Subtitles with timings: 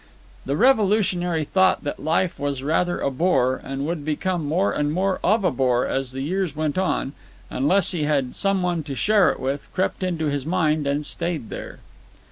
[0.47, 5.19] The revolutionary thought that life was rather a bore, and would become more and more
[5.23, 7.13] of a bore as the years went on,
[7.51, 11.51] unless he had some one to share it with, crept into his mind and stayed
[11.51, 11.81] there.